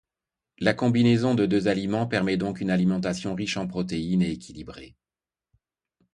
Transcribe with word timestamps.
La 0.57 0.73
combinaison 0.73 1.35
des 1.35 1.47
deux 1.47 1.67
aliments 1.67 2.07
permet 2.07 2.35
donc 2.35 2.59
une 2.59 2.71
alimentation 2.71 3.35
riche 3.35 3.57
en 3.57 3.67
protéines 3.67 4.23
et 4.23 4.31
équilibrée. 4.31 4.95